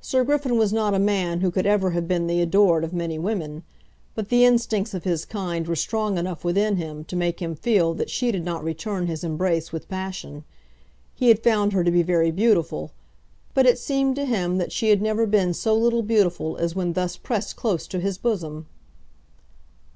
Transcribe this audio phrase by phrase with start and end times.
[0.00, 3.16] Sir Griffin was not a man who could ever have been the adored of many
[3.16, 3.62] women,
[4.16, 7.94] but the instincts of his kind were strong enough within him to make him feel
[7.94, 10.42] that she did not return his embrace with passion.
[11.14, 12.90] He had found her to be very beautiful;
[13.54, 16.94] but it seemed to him that she had never been so little beautiful as when
[16.94, 18.66] thus pressed close to his bosom.